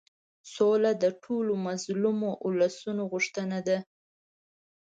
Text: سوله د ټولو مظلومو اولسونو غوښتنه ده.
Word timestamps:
سوله 0.53 0.91
د 1.03 1.05
ټولو 1.23 1.53
مظلومو 1.67 2.29
اولسونو 2.45 3.01
غوښتنه 3.11 3.59
ده. 3.67 3.77